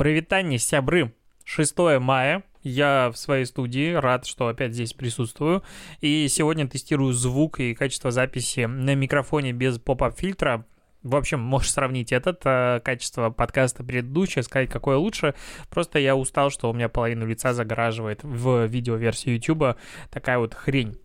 Привитание, 0.00 0.58
сябры. 0.58 1.12
6 1.44 1.76
мая. 2.00 2.42
Я 2.62 3.10
в 3.12 3.18
своей 3.18 3.44
студии, 3.44 3.92
рад, 3.92 4.24
что 4.24 4.46
опять 4.46 4.72
здесь 4.72 4.94
присутствую. 4.94 5.62
И 6.00 6.26
сегодня 6.28 6.66
тестирую 6.66 7.12
звук 7.12 7.60
и 7.60 7.74
качество 7.74 8.10
записи 8.10 8.60
на 8.60 8.94
микрофоне 8.94 9.52
без 9.52 9.78
поп-ап 9.78 10.18
фильтра. 10.18 10.64
В 11.02 11.16
общем, 11.16 11.40
можешь 11.40 11.72
сравнить 11.72 12.12
этот 12.12 12.42
э, 12.44 12.80
качество 12.84 13.30
подкаста 13.30 13.82
предыдущее, 13.82 14.42
сказать, 14.42 14.68
какое 14.68 14.98
лучше. 14.98 15.34
Просто 15.70 15.98
я 15.98 16.14
устал, 16.14 16.50
что 16.50 16.68
у 16.68 16.74
меня 16.74 16.90
половину 16.90 17.26
лица 17.26 17.54
загораживает 17.54 18.22
в 18.22 18.66
видеоверсии 18.66 19.30
YouTube 19.30 19.78
такая 20.10 20.38
вот 20.38 20.52
хрень. 20.54 20.98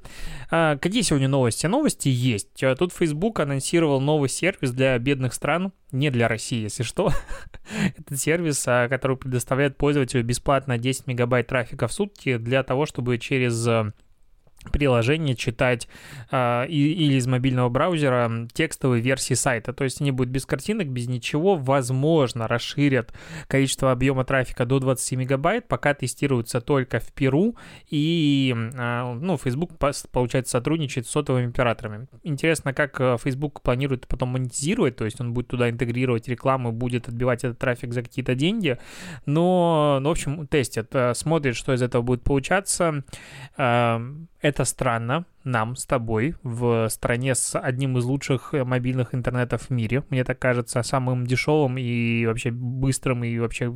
А, 0.51 0.77
какие 0.77 1.01
сегодня 1.01 1.29
новости? 1.29 1.65
Новости 1.67 2.09
есть. 2.09 2.61
Э, 2.61 2.75
тут 2.75 2.91
Facebook 2.91 3.39
анонсировал 3.39 4.01
новый 4.01 4.27
сервис 4.27 4.71
для 4.71 4.99
бедных 4.99 5.33
стран, 5.33 5.71
не 5.93 6.09
для 6.09 6.27
России, 6.27 6.63
если 6.63 6.83
что. 6.83 7.11
Это 7.97 8.17
сервис, 8.17 8.65
а, 8.67 8.89
который 8.89 9.15
предоставляет 9.15 9.77
пользователю 9.77 10.23
бесплатно 10.23 10.77
10 10.77 11.07
мегабайт 11.07 11.47
трафика 11.47 11.87
в 11.87 11.93
сутки 11.93 12.35
для 12.37 12.63
того, 12.63 12.85
чтобы 12.85 13.17
через 13.17 13.65
э, 13.65 13.93
приложение 14.71 15.35
читать 15.35 15.87
э, 16.31 16.67
или 16.67 17.15
из 17.15 17.27
мобильного 17.27 17.69
браузера 17.69 18.47
текстовые 18.53 19.01
версии 19.01 19.33
сайта. 19.33 19.73
То 19.73 19.83
есть 19.83 20.01
они 20.01 20.11
будут 20.11 20.31
без 20.31 20.45
картинок, 20.45 20.87
без 20.87 21.07
ничего. 21.07 21.55
Возможно, 21.55 22.47
расширят 22.47 23.13
количество 23.47 23.91
объема 23.91 24.25
трафика 24.25 24.65
до 24.65 24.79
20 24.79 25.17
мегабайт, 25.17 25.67
пока 25.67 25.93
тестируются 25.93 26.61
только 26.61 26.99
в 26.99 27.11
Перу. 27.13 27.55
И, 27.89 28.53
э, 28.55 29.13
ну, 29.13 29.37
Facebook, 29.37 29.71
получается, 30.11 30.51
сотрудничает 30.51 31.07
с 31.07 31.11
сотовыми 31.11 31.49
операторами. 31.49 32.07
Интересно, 32.23 32.73
как 32.73 32.99
э, 32.99 33.17
Facebook 33.23 33.61
планирует 33.61 34.07
потом 34.07 34.29
монетизировать, 34.29 34.95
то 34.95 35.05
есть 35.05 35.19
он 35.21 35.33
будет 35.33 35.47
туда 35.47 35.69
интегрировать 35.69 36.27
рекламу, 36.27 36.71
будет 36.71 37.07
отбивать 37.07 37.43
этот 37.43 37.59
трафик 37.59 37.93
за 37.93 38.03
какие-то 38.03 38.35
деньги. 38.35 38.77
Но, 39.25 39.99
ну, 40.01 40.09
в 40.09 40.11
общем, 40.11 40.47
тестят, 40.47 40.93
э, 40.93 41.13
смотрят, 41.13 41.55
что 41.55 41.73
из 41.73 41.81
этого 41.81 42.01
будет 42.01 42.23
получаться. 42.23 43.03
Э, 43.57 43.99
это 44.45 44.63
странно 44.63 45.25
нам 45.43 45.75
с 45.75 45.87
тобой 45.87 46.35
в 46.43 46.87
стране 46.89 47.33
с 47.33 47.57
одним 47.57 47.97
из 47.97 48.05
лучших 48.05 48.53
мобильных 48.53 49.15
интернетов 49.15 49.63
в 49.63 49.69
мире. 49.71 50.03
Мне 50.11 50.23
так 50.23 50.37
кажется, 50.37 50.83
самым 50.83 51.25
дешевым 51.25 51.79
и 51.79 52.27
вообще 52.27 52.51
быстрым 52.51 53.23
и 53.23 53.39
вообще... 53.39 53.73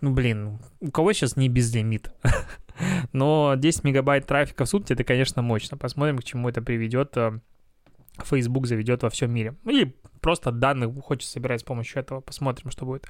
Ну, 0.00 0.12
блин, 0.12 0.58
у 0.80 0.90
кого 0.90 1.12
сейчас 1.12 1.36
не 1.36 1.50
безлимит? 1.50 2.14
Но 3.12 3.56
10 3.56 3.84
мегабайт 3.84 4.26
трафика 4.26 4.64
в 4.64 4.70
сутки, 4.70 4.94
это, 4.94 5.04
конечно, 5.04 5.42
мощно. 5.42 5.76
Посмотрим, 5.76 6.16
к 6.16 6.24
чему 6.24 6.48
это 6.48 6.62
приведет. 6.62 7.14
Facebook 8.24 8.66
заведет 8.66 9.02
во 9.02 9.10
всем 9.10 9.30
мире. 9.34 9.56
Или 9.66 9.94
просто 10.22 10.50
данных 10.50 10.94
хочет 11.04 11.28
собирать 11.28 11.60
с 11.60 11.64
помощью 11.64 12.00
этого. 12.00 12.22
Посмотрим, 12.22 12.70
что 12.70 12.86
будет. 12.86 13.06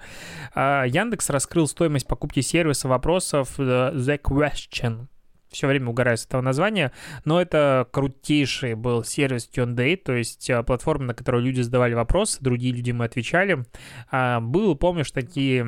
А, 0.56 0.84
Яндекс 0.86 1.30
раскрыл 1.30 1.68
стоимость 1.68 2.08
покупки 2.08 2.40
сервиса 2.40 2.88
вопросов 2.88 3.60
э, 3.60 3.92
The 3.94 4.20
Question 4.20 5.06
все 5.50 5.66
время 5.66 5.88
угораю 5.88 6.16
с 6.16 6.24
этого 6.24 6.40
названия, 6.40 6.92
но 7.24 7.40
это 7.40 7.86
крутейший 7.90 8.74
был 8.74 9.04
сервис 9.04 9.48
Q&A, 9.52 9.96
то 9.96 10.12
есть 10.12 10.48
а, 10.50 10.62
платформа, 10.62 11.06
на 11.06 11.14
которой 11.14 11.42
люди 11.42 11.60
задавали 11.60 11.94
вопросы, 11.94 12.38
другие 12.40 12.72
люди 12.72 12.92
мы 12.92 13.04
отвечали. 13.04 13.64
А, 14.10 14.40
был, 14.40 14.76
помнишь, 14.76 15.10
такие 15.10 15.60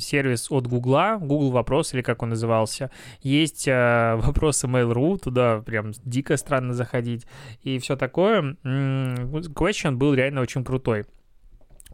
сервис 0.00 0.50
от 0.50 0.66
Гугла, 0.66 1.18
Google 1.20 1.50
вопрос 1.50 1.94
или 1.94 2.02
как 2.02 2.22
он 2.22 2.30
назывался. 2.30 2.90
Есть 3.20 3.66
а, 3.68 4.16
вопросы 4.22 4.66
Mail.ru, 4.66 5.18
туда 5.18 5.60
прям 5.60 5.92
дико 6.04 6.36
странно 6.36 6.74
заходить 6.74 7.26
и 7.62 7.78
все 7.78 7.96
такое. 7.96 8.56
Question 8.62 9.96
был 9.96 10.14
реально 10.14 10.40
очень 10.40 10.64
крутой. 10.64 11.04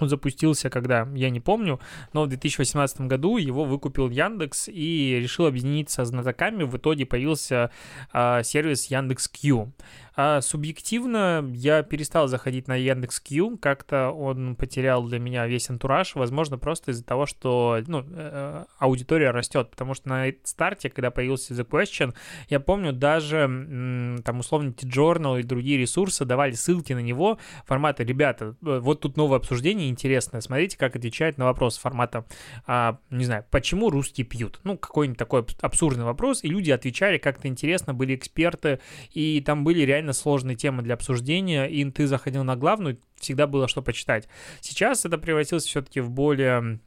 Он 0.00 0.08
запустился, 0.08 0.70
когда, 0.70 1.08
я 1.14 1.30
не 1.30 1.40
помню, 1.40 1.80
но 2.12 2.24
в 2.24 2.28
2018 2.28 3.02
году 3.02 3.36
его 3.36 3.64
выкупил 3.64 4.10
Яндекс 4.10 4.68
и 4.68 5.18
решил 5.20 5.46
объединиться 5.46 6.04
с 6.04 6.08
знатоками. 6.08 6.64
В 6.64 6.76
итоге 6.76 7.06
появился 7.06 7.70
э, 8.12 8.42
сервис 8.42 8.86
Яндекс.Кью. 8.86 9.72
А 10.20 10.40
субъективно 10.40 11.48
я 11.54 11.84
перестал 11.84 12.26
заходить 12.26 12.66
на 12.66 12.74
Яндекс.Кью, 12.74 13.56
как-то 13.56 14.10
он 14.10 14.56
потерял 14.56 15.04
для 15.04 15.20
меня 15.20 15.46
весь 15.46 15.70
антураж, 15.70 16.16
возможно, 16.16 16.58
просто 16.58 16.90
из-за 16.90 17.04
того, 17.04 17.24
что 17.24 17.78
ну, 17.86 18.04
э, 18.04 18.64
аудитория 18.80 19.30
растет, 19.30 19.70
потому 19.70 19.94
что 19.94 20.08
на 20.08 20.26
старте, 20.42 20.90
когда 20.90 21.12
появился 21.12 21.54
The 21.54 21.64
Question, 21.64 22.16
я 22.48 22.58
помню, 22.58 22.92
даже 22.92 24.18
там 24.24 24.40
условно 24.40 24.72
T-Journal 24.72 25.38
и 25.38 25.44
другие 25.44 25.78
ресурсы 25.78 26.24
давали 26.24 26.50
ссылки 26.50 26.92
на 26.92 26.98
него 26.98 27.38
формата, 27.64 28.02
ребята, 28.02 28.56
э, 28.66 28.80
вот 28.80 28.98
тут 29.02 29.16
новое 29.16 29.38
обсуждение 29.38 29.88
интересное, 29.88 30.40
смотрите, 30.40 30.76
как 30.76 30.96
отвечает 30.96 31.38
на 31.38 31.44
вопрос 31.44 31.78
формата, 31.78 32.24
а, 32.66 32.98
не 33.10 33.24
знаю, 33.24 33.44
почему 33.52 33.88
русские 33.88 34.26
пьют? 34.26 34.58
Ну, 34.64 34.76
какой-нибудь 34.76 35.16
такой 35.16 35.46
абсурдный 35.60 36.04
вопрос, 36.04 36.42
и 36.42 36.48
люди 36.48 36.72
отвечали 36.72 37.18
как-то 37.18 37.46
интересно, 37.46 37.94
были 37.94 38.16
эксперты, 38.16 38.80
и 39.12 39.40
там 39.42 39.62
были 39.62 39.82
реально 39.82 40.07
реально 40.08 40.12
сложные 40.12 40.56
темы 40.56 40.82
для 40.82 40.94
обсуждения, 40.94 41.66
и 41.66 41.84
ты 41.90 42.06
заходил 42.06 42.44
на 42.44 42.56
главную, 42.56 42.98
всегда 43.16 43.46
было 43.46 43.68
что 43.68 43.82
почитать. 43.82 44.28
Сейчас 44.60 45.04
это 45.04 45.18
превратилось 45.18 45.64
все-таки 45.64 46.00
в 46.00 46.10
более, 46.10 46.80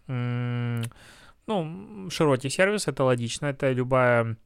ну, 1.48 2.10
широкий 2.10 2.50
сервис, 2.50 2.88
это 2.88 3.04
логично, 3.04 3.48
это 3.48 3.72
любая 3.72 4.38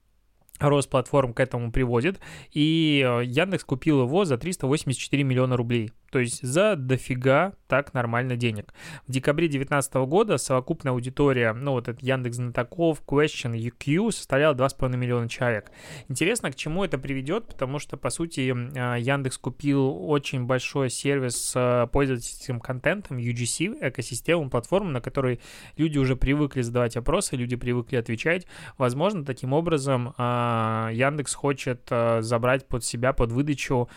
рост 0.60 0.90
платформ 0.90 1.34
к 1.34 1.40
этому 1.40 1.72
приводит, 1.72 2.20
и 2.54 3.04
э, 3.06 3.26
Яндекс 3.26 3.66
купил 3.66 4.04
его 4.04 4.24
за 4.24 4.38
384 4.38 5.24
миллиона 5.24 5.58
рублей 5.58 5.92
то 6.16 6.20
есть 6.20 6.42
за 6.48 6.78
дофига 6.78 7.56
так 7.68 7.94
нормально 7.94 8.38
денег. 8.38 8.74
В 9.06 9.12
декабре 9.12 9.48
2019 9.50 9.96
года 10.08 10.38
совокупная 10.38 10.94
аудитория, 10.94 11.52
ну 11.52 11.72
вот 11.72 11.90
этот 11.90 12.02
Яндекс 12.02 12.38
Знатоков, 12.38 13.02
Question, 13.06 13.54
UQ 13.54 14.14
составляла 14.14 14.54
2,5 14.56 14.96
миллиона 14.96 15.28
человек. 15.28 15.72
Интересно, 16.08 16.52
к 16.52 16.56
чему 16.56 16.86
это 16.86 16.98
приведет, 16.98 17.48
потому 17.48 17.80
что, 17.80 17.98
по 17.98 18.10
сути, 18.12 18.56
а, 18.78 18.96
Яндекс 18.96 19.38
купил 19.38 20.10
очень 20.10 20.46
большой 20.46 20.90
сервис 20.90 21.36
с 21.36 21.90
пользовательским 21.92 22.62
контентом, 22.62 23.18
UGC, 23.18 23.80
экосистему, 23.82 24.50
платформу, 24.50 24.92
на 24.92 25.02
которой 25.02 25.42
люди 25.76 25.98
уже 25.98 26.16
привыкли 26.16 26.62
задавать 26.62 26.96
вопросы, 26.96 27.36
люди 27.36 27.58
привыкли 27.58 27.98
отвечать. 27.98 28.48
Возможно, 28.78 29.26
таким 29.26 29.52
образом 29.52 30.14
а, 30.18 30.92
Яндекс 30.94 31.34
хочет 31.34 31.88
а, 31.90 32.22
забрать 32.22 32.68
под 32.68 32.86
себя, 32.86 33.12
под 33.12 33.34
выдачу 33.34 33.90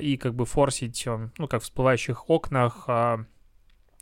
и 0.00 0.16
как 0.16 0.34
бы 0.34 0.46
форсить, 0.46 1.06
ну, 1.38 1.46
как 1.46 1.59
всплывающих 1.60 2.28
окнах 2.28 2.84
а, 2.88 3.24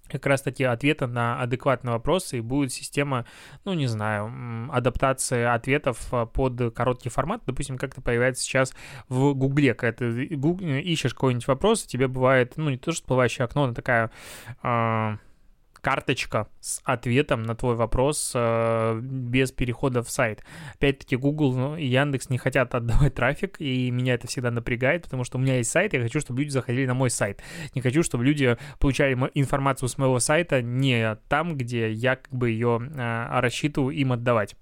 как 0.09 0.27
раз 0.27 0.43
таки 0.43 0.65
ответы 0.65 1.07
на 1.07 1.41
адекватные 1.41 1.93
вопросы, 1.93 2.39
и 2.39 2.41
будет 2.41 2.73
система, 2.73 3.27
ну, 3.65 3.75
не 3.75 3.87
знаю, 3.87 4.73
адаптации 4.73 5.45
ответов 5.45 6.09
а, 6.13 6.27
под 6.27 6.75
короткий 6.75 7.11
формат. 7.11 7.43
Допустим, 7.47 7.79
как 7.79 7.93
это 7.93 8.01
появляется 8.01 8.43
сейчас 8.43 8.75
в 9.09 9.35
Гугле, 9.35 9.75
когда 9.75 9.99
ты 9.99 10.25
ищешь 10.25 11.15
какой-нибудь 11.15 11.47
вопрос, 11.47 11.85
тебе 11.85 12.09
бывает, 12.09 12.55
ну, 12.57 12.71
не 12.71 12.79
то, 12.79 12.93
что 12.93 13.03
всплывающее 13.03 13.45
окно, 13.45 13.67
но 13.67 13.75
такая... 13.75 14.11
Э, 14.63 15.17
карточка 15.81 16.49
с 16.61 16.81
ответом 16.85 17.43
на 17.43 17.55
твой 17.55 17.77
вопрос 17.77 18.33
э, 18.35 19.01
без 19.03 19.53
перехода 19.53 20.03
в 20.03 20.11
сайт. 20.11 20.45
Опять-таки, 20.75 21.17
Google 21.17 21.53
ну, 21.55 21.77
и 21.77 21.87
Яндекс 21.87 22.31
не 22.31 22.39
хотят 22.39 22.75
отдавать 22.75 23.15
трафик, 23.15 23.61
и 23.61 23.91
меня 23.91 24.15
это 24.15 24.27
всегда 24.27 24.51
напрягает, 24.51 25.05
потому 25.05 25.25
что 25.25 25.39
у 25.39 25.41
меня 25.41 25.57
есть 25.57 25.71
сайт, 25.71 25.95
я 25.95 26.01
хочу, 26.01 26.21
чтобы 26.21 26.41
люди 26.41 26.51
заходили 26.51 26.87
на 26.87 26.95
мой 26.95 27.11
сайт. 27.11 27.43
Не 27.75 27.81
хочу, 27.81 28.03
чтобы 28.03 28.25
люди 28.25 28.57
получали 28.79 29.15
информацию 29.35 29.89
с 29.89 29.99
моего 29.99 30.19
сайта 30.19 30.63
не 30.63 31.17
там, 31.29 31.57
где 31.57 31.91
я 31.91 32.17
как 32.17 32.33
бы 32.33 32.51
ее 32.51 32.81
э, 32.95 33.41
рассчитываю 33.41 33.95
им 33.95 34.13
отдавать. 34.13 34.57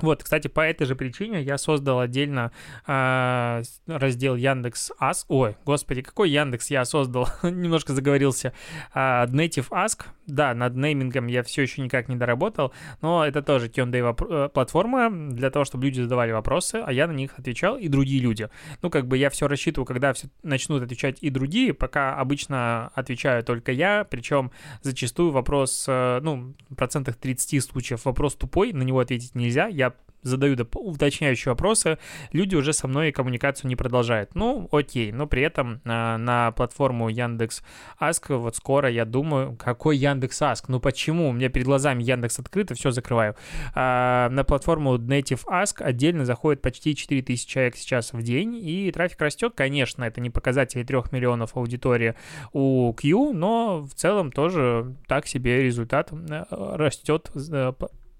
Вот, 0.00 0.24
кстати, 0.24 0.48
по 0.48 0.60
этой 0.60 0.86
же 0.86 0.96
причине 0.96 1.42
я 1.42 1.56
создал 1.56 2.00
отдельно 2.00 2.50
э, 2.86 3.62
раздел 3.86 4.34
Яндекс 4.34 4.90
Ask. 5.00 5.24
Ой, 5.28 5.56
господи, 5.64 6.02
какой 6.02 6.30
Яндекс 6.30 6.70
я 6.70 6.84
создал? 6.84 7.28
Немножко 7.42 7.92
заговорился. 7.92 8.52
Э, 8.94 9.26
Native 9.26 9.68
Ask. 9.70 10.06
Да, 10.26 10.54
над 10.54 10.74
неймингом 10.74 11.26
я 11.26 11.42
все 11.42 11.62
еще 11.62 11.82
никак 11.82 12.08
не 12.08 12.16
доработал, 12.16 12.72
но 13.02 13.26
это 13.26 13.42
тоже 13.42 13.68
Q&A 13.68 13.88
э, 13.88 14.48
платформа 14.48 15.10
для 15.10 15.50
того, 15.50 15.66
чтобы 15.66 15.84
люди 15.84 16.00
задавали 16.00 16.32
вопросы, 16.32 16.82
а 16.84 16.92
я 16.92 17.06
на 17.06 17.12
них 17.12 17.38
отвечал 17.38 17.76
и 17.76 17.88
другие 17.88 18.22
люди. 18.22 18.48
Ну, 18.80 18.88
как 18.88 19.06
бы 19.06 19.18
я 19.18 19.28
все 19.28 19.48
рассчитываю, 19.48 19.84
когда 19.84 20.14
все 20.14 20.28
начнут 20.42 20.82
отвечать 20.82 21.18
и 21.20 21.28
другие, 21.28 21.74
пока 21.74 22.16
обычно 22.16 22.90
отвечаю 22.94 23.44
только 23.44 23.72
я, 23.72 24.04
причем 24.04 24.50
зачастую 24.80 25.30
вопрос, 25.30 25.84
э, 25.88 26.20
ну, 26.22 26.54
в 26.70 26.74
процентах 26.74 27.16
30 27.16 27.62
случаев 27.62 28.06
вопрос 28.06 28.34
тупой, 28.34 28.72
на 28.72 28.82
него 28.82 29.00
ответить 29.00 29.34
нельзя, 29.34 29.66
я 29.66 29.93
задаю 30.24 30.56
уточняющие 30.74 31.52
вопросы, 31.52 31.98
люди 32.32 32.56
уже 32.56 32.72
со 32.72 32.88
мной 32.88 33.12
коммуникацию 33.12 33.68
не 33.68 33.76
продолжают. 33.76 34.34
Ну, 34.34 34.68
окей, 34.72 35.12
но 35.12 35.26
при 35.26 35.42
этом 35.42 35.80
а, 35.84 36.18
на 36.18 36.50
платформу 36.52 37.08
Яндекс 37.08 37.62
Аск 37.98 38.30
вот 38.30 38.56
скоро, 38.56 38.90
я 38.90 39.04
думаю, 39.04 39.56
какой 39.56 39.96
Яндекс 39.96 40.42
Аск? 40.42 40.68
Ну 40.68 40.80
почему? 40.80 41.28
У 41.28 41.32
меня 41.32 41.48
перед 41.48 41.66
глазами 41.66 42.02
Яндекс 42.02 42.38
открыто, 42.38 42.74
все 42.74 42.90
закрываю. 42.90 43.36
А, 43.74 44.28
на 44.30 44.44
платформу 44.44 44.96
Native 44.96 45.44
Ask 45.46 45.82
отдельно 45.82 46.24
заходит 46.24 46.62
почти 46.62 46.96
4000 46.96 47.48
человек 47.48 47.76
сейчас 47.76 48.12
в 48.12 48.22
день, 48.22 48.56
и 48.56 48.90
трафик 48.90 49.20
растет, 49.20 49.52
конечно, 49.54 50.04
это 50.04 50.20
не 50.20 50.30
показатели 50.30 50.82
3 50.82 50.98
миллионов 51.12 51.56
аудитории 51.56 52.14
у 52.52 52.92
Q, 52.94 53.32
но 53.32 53.82
в 53.82 53.94
целом 53.94 54.32
тоже 54.32 54.94
так 55.06 55.26
себе 55.26 55.62
результат 55.62 56.10
э, 56.12 56.44
растет 56.50 57.30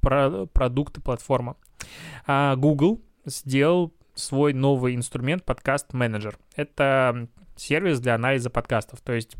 про 0.04 0.46
продукты 0.46 1.00
платформа. 1.00 1.56
А 2.26 2.54
Google 2.56 3.00
сделал 3.24 3.92
свой 4.14 4.52
новый 4.52 4.94
инструмент 4.94 5.44
подкаст 5.44 5.92
менеджер. 5.92 6.38
Это 6.54 7.28
сервис 7.56 8.00
для 8.00 8.14
анализа 8.14 8.50
подкастов. 8.50 9.00
То 9.00 9.12
есть 9.12 9.36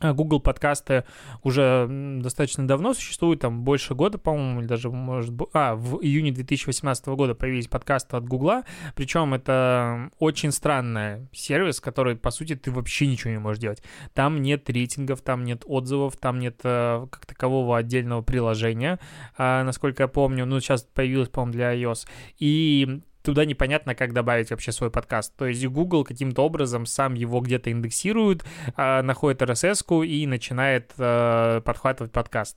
Google 0.00 0.40
подкасты 0.40 1.04
уже 1.42 1.86
достаточно 2.20 2.66
давно 2.66 2.92
существуют, 2.94 3.40
там 3.40 3.62
больше 3.62 3.94
года, 3.94 4.18
по-моему, 4.18 4.60
или 4.60 4.66
даже, 4.66 4.90
может 4.90 5.32
быть, 5.32 5.48
а, 5.52 5.74
в 5.74 6.02
июне 6.02 6.32
2018 6.32 7.06
года 7.08 7.34
появились 7.34 7.68
подкасты 7.68 8.16
от 8.16 8.24
Google, 8.24 8.62
причем 8.94 9.32
это 9.34 10.10
очень 10.18 10.52
странный 10.52 11.28
сервис, 11.32 11.80
который, 11.80 12.16
по 12.16 12.30
сути, 12.30 12.54
ты 12.54 12.70
вообще 12.70 13.06
ничего 13.06 13.30
не 13.30 13.38
можешь 13.38 13.60
делать. 13.60 13.82
Там 14.12 14.42
нет 14.42 14.68
рейтингов, 14.68 15.22
там 15.22 15.44
нет 15.44 15.62
отзывов, 15.64 16.16
там 16.16 16.40
нет 16.40 16.60
э, 16.64 17.06
как 17.10 17.24
такового 17.26 17.78
отдельного 17.78 18.22
приложения, 18.22 18.98
а, 19.38 19.64
насколько 19.64 20.02
я 20.02 20.08
помню, 20.08 20.44
ну, 20.44 20.60
сейчас 20.60 20.82
появилось, 20.82 21.28
по-моему, 21.30 21.52
для 21.52 21.74
iOS, 21.74 22.06
и 22.38 23.00
туда 23.26 23.44
непонятно, 23.44 23.94
как 23.94 24.12
добавить 24.12 24.50
вообще 24.50 24.72
свой 24.72 24.90
подкаст. 24.90 25.34
То 25.36 25.46
есть 25.46 25.66
Google 25.66 26.04
каким-то 26.04 26.42
образом 26.42 26.86
сам 26.86 27.14
его 27.14 27.40
где-то 27.40 27.70
индексирует, 27.72 28.44
а, 28.76 29.02
находит 29.02 29.42
RSS-ку 29.42 30.04
и 30.04 30.26
начинает 30.26 30.92
э, 30.96 31.60
подхватывать 31.64 32.12
подкаст 32.12 32.56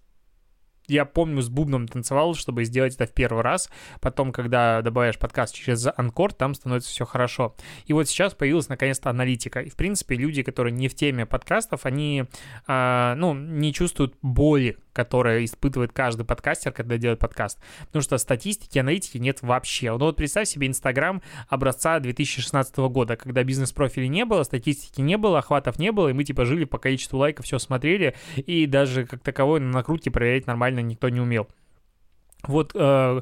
я 0.89 1.05
помню, 1.05 1.41
с 1.41 1.49
бубном 1.49 1.87
танцевал, 1.87 2.33
чтобы 2.33 2.65
сделать 2.65 2.95
это 2.95 3.05
в 3.05 3.13
первый 3.13 3.43
раз. 3.43 3.69
Потом, 4.01 4.31
когда 4.31 4.81
добавляешь 4.81 5.19
подкаст 5.19 5.53
через 5.53 5.87
Анкор, 5.95 6.33
там 6.33 6.55
становится 6.55 6.89
все 6.89 7.05
хорошо. 7.05 7.55
И 7.85 7.93
вот 7.93 8.07
сейчас 8.09 8.33
появилась 8.33 8.69
наконец-то 8.69 9.11
аналитика. 9.11 9.61
И, 9.61 9.69
в 9.69 9.75
принципе, 9.75 10.15
люди, 10.15 10.41
которые 10.41 10.73
не 10.73 10.87
в 10.87 10.95
теме 10.95 11.27
подкастов, 11.27 11.85
они, 11.85 12.25
э, 12.67 13.13
ну, 13.15 13.35
не 13.35 13.71
чувствуют 13.71 14.15
боли, 14.23 14.77
которая 14.93 15.45
испытывает 15.45 15.91
каждый 15.93 16.25
подкастер, 16.25 16.71
когда 16.71 16.97
делает 16.97 17.19
подкаст. 17.19 17.59
Потому 17.85 18.01
что 18.01 18.17
статистики, 18.17 18.79
аналитики 18.79 19.17
нет 19.17 19.41
вообще. 19.41 19.91
Ну 19.91 20.05
вот 20.05 20.15
представь 20.15 20.47
себе 20.47 20.67
Инстаграм 20.67 21.21
образца 21.47 21.99
2016 21.99 22.77
года, 22.77 23.15
когда 23.15 23.43
бизнес-профилей 23.43 24.07
не 24.07 24.25
было, 24.25 24.43
статистики 24.43 25.01
не 25.01 25.17
было, 25.17 25.39
охватов 25.39 25.79
не 25.79 25.91
было, 25.91 26.09
и 26.09 26.13
мы 26.13 26.23
типа 26.23 26.45
жили 26.45 26.65
по 26.65 26.77
количеству 26.77 27.19
лайков, 27.19 27.45
все 27.45 27.59
смотрели, 27.59 28.15
и 28.35 28.65
даже 28.65 29.05
как 29.05 29.21
таковой 29.21 29.59
на 29.59 29.71
накрутке 29.71 30.11
проверять 30.11 30.47
нормально 30.47 30.79
никто 30.79 31.09
не 31.09 31.21
умел. 31.21 31.47
Вот 32.43 32.71
э, 32.73 33.21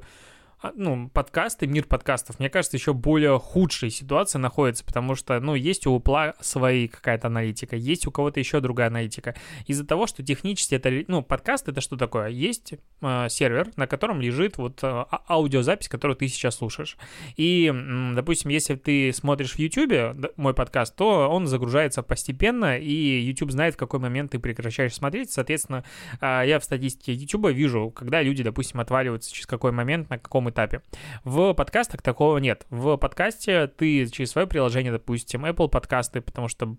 ну, 0.75 1.09
подкасты, 1.09 1.67
мир 1.67 1.85
подкастов, 1.85 2.39
мне 2.39 2.49
кажется, 2.49 2.77
еще 2.77 2.93
более 2.93 3.37
худшей 3.37 3.91
ситуации 3.91 4.39
находится, 4.39 4.83
потому 4.83 5.13
что, 5.13 5.39
ну, 5.39 5.53
есть 5.53 5.85
у 5.85 5.97
Apple 5.97 6.33
свои 6.41 6.87
какая-то 6.87 7.27
аналитика, 7.27 7.75
есть 7.75 8.07
у 8.07 8.11
кого-то 8.11 8.39
еще 8.39 8.59
другая 8.59 8.87
аналитика. 8.87 9.35
Из-за 9.67 9.85
того, 9.85 10.07
что 10.07 10.23
технически 10.23 10.75
это, 10.75 10.91
ну, 11.07 11.21
подкаст 11.21 11.67
это 11.67 11.79
что 11.79 11.95
такое? 11.95 12.29
Есть 12.29 12.73
э, 13.01 13.27
сервер, 13.29 13.69
на 13.75 13.85
котором 13.85 14.19
лежит 14.19 14.57
вот 14.57 14.83
э, 14.83 14.87
а, 14.87 15.21
аудиозапись, 15.29 15.89
которую 15.89 16.17
ты 16.17 16.27
сейчас 16.27 16.55
слушаешь. 16.55 16.97
И, 17.35 17.71
допустим, 18.15 18.49
если 18.49 18.75
ты 18.75 19.13
смотришь 19.13 19.53
в 19.53 19.59
YouTube 19.59 20.31
мой 20.37 20.55
подкаст, 20.55 20.95
то 20.95 21.29
он 21.29 21.45
загружается 21.45 22.01
постепенно, 22.01 22.79
и 22.79 23.21
YouTube 23.21 23.51
знает, 23.51 23.75
в 23.75 23.77
какой 23.77 23.99
момент 23.99 24.31
ты 24.31 24.39
прекращаешь 24.39 24.95
смотреть. 24.95 25.31
Соответственно, 25.31 25.83
э, 26.19 26.43
я 26.47 26.59
в 26.59 26.63
статистике 26.63 27.13
YouTube 27.13 27.51
вижу, 27.51 27.91
когда 27.91 28.23
люди, 28.23 28.41
допустим, 28.41 28.79
отваливаются 28.79 29.31
через 29.31 29.45
какой 29.45 29.71
момент, 29.71 30.09
на 30.09 30.17
каком 30.17 30.46
этапе. 30.49 30.81
В 31.23 31.53
подкастах 31.53 32.01
такого 32.01 32.37
нет. 32.37 32.65
В 32.69 32.97
подкасте 32.97 33.67
ты 33.67 34.05
через 34.07 34.31
свое 34.31 34.47
приложение, 34.47 34.91
допустим, 34.91 35.45
Apple 35.45 35.69
подкасты, 35.69 36.21
потому 36.21 36.47
что 36.47 36.75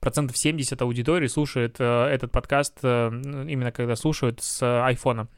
процентов 0.00 0.36
70 0.36 0.80
аудитории 0.82 1.26
слушает 1.26 1.76
э, 1.78 2.06
этот 2.06 2.32
подкаст 2.32 2.78
э, 2.82 3.08
именно 3.08 3.72
когда 3.72 3.96
слушают 3.96 4.42
с 4.42 4.62
айфона. 4.84 5.28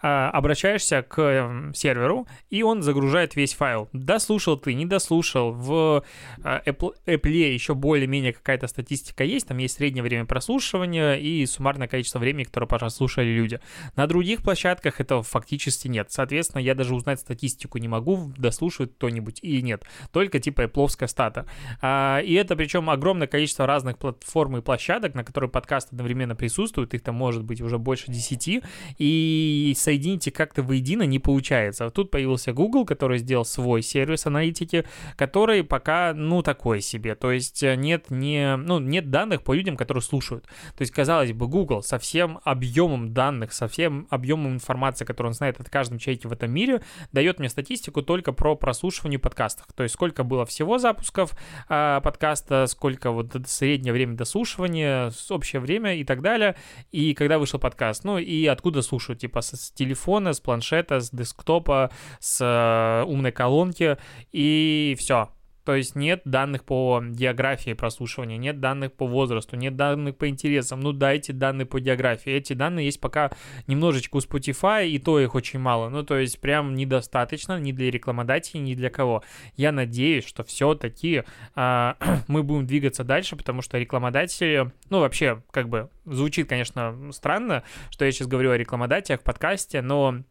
А, 0.00 0.30
обращаешься 0.30 1.02
к 1.02 1.20
эм, 1.20 1.74
серверу, 1.74 2.26
и 2.50 2.62
он 2.62 2.82
загружает 2.82 3.36
весь 3.36 3.54
файл. 3.54 3.88
Дослушал 3.92 4.56
ты, 4.56 4.74
не 4.74 4.86
дослушал. 4.86 5.52
В 5.52 6.04
а, 6.42 6.62
Apple, 6.66 6.94
Apple 7.06 7.52
еще 7.52 7.74
более-менее 7.74 8.32
какая-то 8.32 8.66
статистика 8.66 9.24
есть, 9.24 9.48
там 9.48 9.58
есть 9.58 9.76
среднее 9.76 10.02
время 10.02 10.26
прослушивания 10.26 11.14
и 11.14 11.44
суммарное 11.46 11.88
количество 11.88 12.18
времени, 12.18 12.44
которое 12.44 12.66
прослушали 12.66 13.28
люди. 13.28 13.60
На 13.96 14.06
других 14.06 14.42
площадках 14.42 15.00
этого 15.00 15.22
фактически 15.22 15.88
нет. 15.88 16.10
Соответственно, 16.10 16.60
я 16.60 16.74
даже 16.74 16.94
узнать 16.94 17.20
статистику 17.20 17.78
не 17.78 17.88
могу, 17.88 18.32
дослушивает 18.36 18.92
кто-нибудь 18.94 19.40
или 19.42 19.60
нет. 19.60 19.84
Только 20.12 20.38
типа 20.40 20.62
Apple 20.62 21.06
стата. 21.06 21.46
А, 21.80 22.20
и 22.20 22.34
это 22.34 22.56
причем 22.56 22.90
огромное 22.90 23.26
количество 23.26 23.66
разных 23.66 23.98
платформ 23.98 24.56
и 24.58 24.62
площадок, 24.62 25.14
на 25.14 25.24
которые 25.24 25.50
подкаст 25.50 25.92
одновременно 25.92 26.36
присутствует, 26.36 26.94
их 26.94 27.02
там 27.02 27.14
может 27.14 27.42
быть 27.42 27.60
уже 27.60 27.78
больше 27.78 28.10
10, 28.10 28.62
и 28.98 29.74
с 29.76 29.88
соедините 29.94 30.32
как-то 30.32 30.62
воедино 30.62 31.04
не 31.04 31.20
получается. 31.20 31.88
Тут 31.90 32.10
появился 32.10 32.52
Google, 32.52 32.84
который 32.84 33.18
сделал 33.18 33.44
свой 33.44 33.80
сервис 33.82 34.26
аналитики, 34.26 34.84
который 35.16 35.62
пока, 35.62 36.12
ну, 36.14 36.42
такой 36.42 36.80
себе. 36.80 37.14
То 37.14 37.30
есть 37.30 37.62
э, 37.62 37.76
нет, 37.76 38.10
не, 38.10 38.56
ну, 38.56 38.80
нет 38.80 39.10
данных 39.10 39.42
по 39.42 39.54
людям, 39.54 39.76
которые 39.76 40.02
слушают. 40.02 40.44
То 40.76 40.82
есть, 40.82 40.92
казалось 40.92 41.32
бы, 41.32 41.46
Google 41.46 41.82
со 41.82 41.98
всем 41.98 42.40
объемом 42.44 43.14
данных, 43.14 43.52
со 43.52 43.68
всем 43.68 44.08
объемом 44.10 44.54
информации, 44.54 45.04
которую 45.04 45.30
он 45.30 45.34
знает 45.34 45.60
от 45.60 45.70
каждом 45.70 45.98
человеке 45.98 46.26
в 46.28 46.32
этом 46.32 46.50
мире, 46.50 46.82
дает 47.12 47.38
мне 47.38 47.48
статистику 47.48 48.02
только 48.02 48.32
про 48.32 48.56
прослушивание 48.56 49.20
подкастов. 49.20 49.66
То 49.76 49.84
есть, 49.84 49.94
сколько 49.94 50.24
было 50.24 50.44
всего 50.44 50.78
запусков 50.78 51.32
э, 51.68 52.00
подкаста, 52.02 52.66
сколько 52.66 53.12
вот 53.12 53.36
среднее 53.46 53.92
время 53.92 54.16
дослушивания, 54.16 55.12
общее 55.30 55.60
время 55.60 55.94
и 55.94 56.04
так 56.04 56.20
далее, 56.20 56.56
и 56.90 57.14
когда 57.14 57.38
вышел 57.38 57.60
подкаст. 57.60 58.02
Ну, 58.04 58.18
и 58.18 58.46
откуда 58.46 58.82
слушают, 58.82 59.20
типа, 59.20 59.40
с 59.40 59.70
телефона, 59.74 60.32
с 60.32 60.40
планшета, 60.40 61.00
с 61.00 61.10
десктопа, 61.10 61.90
с 62.20 62.40
э, 62.40 63.04
умной 63.04 63.32
колонки, 63.32 63.96
и 64.32 64.96
все. 64.98 65.28
То 65.64 65.74
есть 65.74 65.96
нет 65.96 66.22
данных 66.24 66.64
по 66.64 67.02
географии 67.02 67.72
прослушивания, 67.72 68.36
нет 68.36 68.60
данных 68.60 68.92
по 68.92 69.06
возрасту, 69.06 69.56
нет 69.56 69.76
данных 69.76 70.16
по 70.16 70.28
интересам. 70.28 70.80
Ну 70.80 70.92
дайте 70.92 71.32
данные 71.32 71.66
по 71.66 71.80
географии. 71.80 72.32
Эти 72.32 72.52
данные 72.52 72.86
есть 72.86 73.00
пока 73.00 73.30
немножечко 73.66 74.16
у 74.16 74.18
Spotify, 74.20 74.86
и 74.86 74.98
то 74.98 75.18
их 75.18 75.34
очень 75.34 75.58
мало. 75.58 75.88
Ну 75.88 76.02
то 76.02 76.18
есть 76.18 76.40
прям 76.40 76.74
недостаточно 76.74 77.58
ни 77.58 77.72
для 77.72 77.90
рекламодателей, 77.90 78.60
ни 78.60 78.74
для 78.74 78.90
кого. 78.90 79.22
Я 79.56 79.72
надеюсь, 79.72 80.26
что 80.26 80.44
все-таки 80.44 81.16
э, 81.16 81.24
а, 81.54 81.96
мы 82.28 82.42
будем 82.42 82.66
двигаться 82.66 83.04
дальше, 83.04 83.36
потому 83.36 83.62
что 83.62 83.78
рекламодатели, 83.78 84.70
ну 84.90 85.00
вообще 85.00 85.42
как 85.50 85.68
бы 85.68 85.88
звучит, 86.04 86.48
конечно, 86.48 87.10
странно, 87.12 87.62
что 87.90 88.04
я 88.04 88.12
сейчас 88.12 88.28
говорю 88.28 88.50
о 88.50 88.58
рекламодателях 88.58 89.20
в 89.20 89.24
подкасте, 89.24 89.80
но 89.80 90.22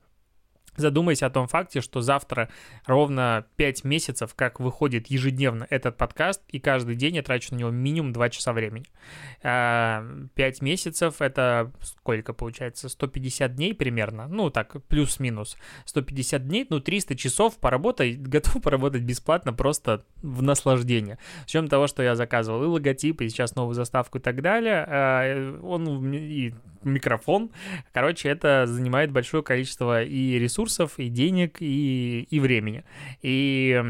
Задумайся 0.76 1.28
о 1.28 1.30
том 1.30 1.48
факте, 1.48 1.82
что 1.82 2.02
завтра 2.02 2.50
ровно 2.86 3.46
5 3.58 3.84
месяцев, 3.84 4.34
как 4.36 4.60
выходит 4.60 5.08
ежедневно 5.08 5.68
этот 5.70 5.98
подкаст, 5.98 6.42
и 6.48 6.60
каждый 6.60 6.96
день 6.96 7.16
я 7.16 7.24
трачу 7.24 7.54
на 7.54 7.60
него 7.60 7.70
минимум 7.70 8.12
2 8.12 8.30
часа 8.30 8.54
времени. 8.54 8.86
5 9.42 9.44
а, 9.44 10.04
месяцев— 10.62 11.16
это 11.22 11.72
сколько 11.82 12.34
получается? 12.34 12.90
150 12.90 13.56
дней 13.56 13.74
примерно? 13.74 14.28
Ну, 14.28 14.50
так, 14.50 14.84
плюс-минус. 14.88 15.58
150 15.86 16.48
дней, 16.48 16.66
ну, 16.70 16.80
300 16.80 17.16
часов 17.16 17.58
поработать, 17.58 18.20
готов 18.22 18.62
поработать 18.64 19.04
бесплатно 19.04 19.54
просто 19.54 20.04
в 20.22 20.42
наслаждение. 20.42 21.20
С 21.46 21.52
чем 21.52 21.68
того, 21.68 21.88
что 21.88 22.02
я 22.02 22.16
заказывал 22.16 22.64
и 22.64 22.68
логотип, 22.68 23.22
и 23.22 23.30
сейчас 23.30 23.56
новую 23.56 23.76
заставку 23.76 24.18
и 24.18 24.22
так 24.22 24.42
далее, 24.42 24.86
а, 24.88 25.60
он 25.62 26.14
и 26.14 26.54
микрофон. 26.86 27.52
Короче, 27.92 28.30
это 28.30 28.66
занимает 28.68 29.12
большое 29.12 29.44
количество 29.44 30.04
и 30.04 30.40
ресурсов, 30.40 30.94
и 30.98 31.10
денег, 31.10 31.58
и, 31.60 32.28
и 32.30 32.40
времени. 32.40 32.84
И 33.22 33.82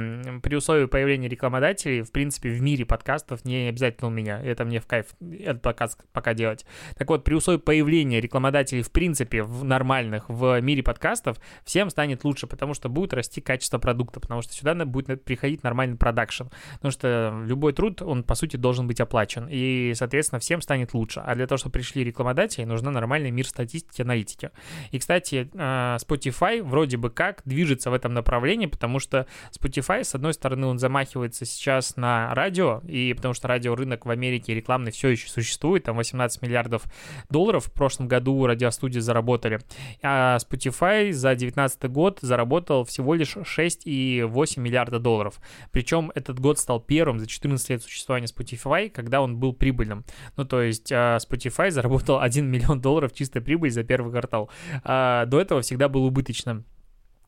при 0.42 0.56
условии 0.56 0.86
появления 0.86 1.28
рекламодателей, 1.28 2.02
в 2.02 2.12
принципе, 2.12 2.50
в 2.50 2.62
мире 2.62 2.86
подкастов 2.86 3.46
не 3.46 3.70
обязательно 3.70 4.08
у 4.08 4.12
меня. 4.12 4.42
Это 4.42 4.66
мне 4.66 4.80
в 4.80 4.88
кайф 4.88 5.08
этот 5.40 5.62
подкаст 5.62 6.00
пока 6.12 6.34
делать. 6.34 6.66
Так 6.98 7.10
вот, 7.10 7.24
при 7.24 7.34
условии 7.34 7.60
появления 7.60 8.22
рекламодателей, 8.22 8.82
в 8.82 8.92
принципе, 8.92 9.44
в 9.44 9.64
нормальных, 9.64 10.30
в 10.30 10.60
мире 10.62 10.84
подкастов, 10.84 11.38
всем 11.64 11.90
станет 11.90 12.24
лучше, 12.24 12.48
потому 12.48 12.74
что 12.74 12.90
будет 12.90 13.14
расти 13.14 13.42
качество 13.42 13.78
продукта, 13.78 14.20
потому 14.20 14.42
что 14.42 14.54
сюда 14.54 14.74
будет 14.86 15.24
приходить 15.24 15.64
нормальный 15.64 15.98
продакшн. 15.98 16.46
Потому 16.76 16.92
что 16.92 17.44
любой 17.46 17.74
труд, 17.74 18.02
он, 18.02 18.24
по 18.24 18.36
сути, 18.36 18.58
должен 18.58 18.88
быть 18.88 19.00
оплачен. 19.00 19.48
И, 19.50 19.94
соответственно, 19.96 20.40
всем 20.40 20.62
станет 20.62 20.94
лучше. 20.94 21.22
А 21.26 21.36
для 21.36 21.48
того, 21.48 21.58
чтобы 21.58 21.74
пришли 21.74 22.04
рекламодатели, 22.04 22.66
нужно 22.66 22.83
нужна 22.84 23.00
нормальный 23.00 23.32
мир 23.32 23.48
статистики, 23.48 24.02
аналитики. 24.02 24.52
И, 24.92 25.00
кстати, 25.00 25.50
а, 25.56 25.98
Spotify 25.98 26.62
вроде 26.62 26.98
бы 26.98 27.10
как 27.10 27.42
движется 27.46 27.90
в 27.90 27.94
этом 27.94 28.14
направлении, 28.14 28.66
потому 28.66 29.00
что 29.00 29.28
Spotify, 29.58 30.04
с 30.04 30.16
одной 30.16 30.34
стороны, 30.34 30.68
он 30.68 30.80
замахивается 30.80 31.46
сейчас 31.46 31.96
на 31.96 32.34
радио, 32.36 32.82
и 32.88 33.14
потому 33.14 33.34
что 33.34 33.48
радиорынок 33.48 34.06
в 34.06 34.10
Америке 34.10 34.54
рекламный 34.54 34.92
все 34.92 35.10
еще 35.10 35.30
существует, 35.30 35.84
там 35.84 35.98
18 35.98 36.42
миллиардов 36.42 36.84
долларов 37.30 37.66
в 37.66 37.72
прошлом 37.72 38.08
году 38.08 38.46
радиостудии 38.46 39.00
заработали, 39.00 39.60
а 40.02 40.38
Spotify 40.38 41.12
за 41.12 41.30
2019 41.30 41.84
год 41.90 42.20
заработал 42.22 42.84
всего 42.86 43.14
лишь 43.14 43.36
6,8 43.36 44.60
миллиарда 44.60 45.00
долларов. 45.00 45.40
Причем 45.72 46.12
этот 46.16 46.40
год 46.40 46.60
стал 46.60 46.80
первым 46.80 47.20
за 47.20 47.28
14 47.28 47.70
лет 47.70 47.84
существования 47.84 48.28
Spotify, 48.28 48.90
когда 48.90 49.22
он 49.22 49.38
был 49.38 49.54
прибыльным. 49.54 50.04
Ну, 50.36 50.46
то 50.46 50.62
есть 50.62 50.92
а, 50.92 51.18
Spotify 51.18 51.72
заработал 51.72 52.20
1 52.20 52.46
миллион 52.50 52.73
долларов 52.82 53.14
чистой 53.14 53.42
прибыли 53.42 53.70
за 53.70 53.84
первый 53.84 54.12
квартал. 54.12 54.50
А 54.84 55.26
до 55.26 55.40
этого 55.40 55.62
всегда 55.62 55.90
был 55.90 56.06
убыточным. 56.06 56.66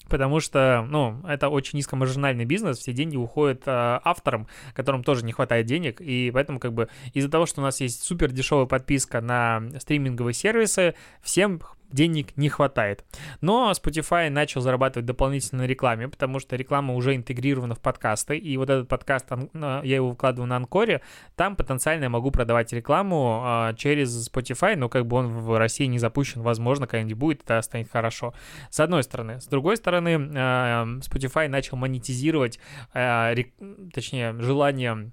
Потому 0.10 0.40
что, 0.40 0.86
ну, 0.88 1.22
это 1.28 1.50
очень 1.50 1.78
низкомаржинальный 1.78 2.46
бизнес, 2.46 2.78
все 2.78 2.94
деньги 2.94 3.16
уходят 3.18 3.64
э, 3.66 4.00
авторам, 4.04 4.48
которым 4.74 5.04
тоже 5.04 5.26
не 5.26 5.32
хватает 5.32 5.66
денег, 5.66 6.00
и 6.00 6.30
поэтому 6.32 6.60
как 6.60 6.74
бы 6.74 6.90
из-за 7.14 7.30
того, 7.30 7.48
что 7.48 7.62
у 7.62 7.64
нас 7.64 7.82
есть 7.82 8.04
супер 8.04 8.32
дешевая 8.32 8.68
подписка 8.68 9.20
на 9.20 9.64
стриминговые 9.80 10.36
сервисы, 10.36 10.94
всем 11.24 11.60
денег 11.96 12.38
не 12.38 12.50
хватает. 12.50 13.04
Но 13.42 13.72
Spotify 13.72 14.30
начал 14.30 14.62
зарабатывать 14.62 15.06
дополнительно 15.06 15.64
на 15.64 15.66
рекламе, 15.66 16.08
потому 16.08 16.40
что 16.40 16.56
реклама 16.56 16.94
уже 16.94 17.16
интегрирована 17.16 17.74
в 17.74 17.80
подкасты, 17.80 18.38
и 18.38 18.58
вот 18.58 18.70
этот 18.70 18.88
подкаст, 18.88 19.26
я 19.54 19.82
его 19.96 20.10
выкладываю 20.10 20.48
на 20.48 20.58
Анкоре, 20.58 21.02
там 21.36 21.56
потенциально 21.56 22.04
я 22.04 22.10
могу 22.10 22.30
продавать 22.30 22.72
рекламу 22.74 23.42
а, 23.44 23.74
через 23.74 24.30
Spotify, 24.30 24.76
но 24.76 24.90
как 24.90 25.08
бы 25.08 25.18
он 25.18 25.28
в 25.28 25.58
России 25.58 25.86
не 25.86 25.98
запущен, 25.98 26.42
возможно, 26.42 26.86
когда-нибудь 26.86 27.18
будет, 27.18 27.44
это 27.44 27.62
станет 27.62 27.90
хорошо. 27.90 28.34
С 28.70 28.80
одной 28.80 29.04
стороны. 29.04 29.40
С 29.40 29.48
другой 29.48 29.78
стороны, 29.78 30.32
а, 30.36 30.86
Spotify 31.00 31.48
начал 31.48 31.78
монетизировать, 31.78 32.60
точнее, 32.92 34.34
желание 34.40 35.12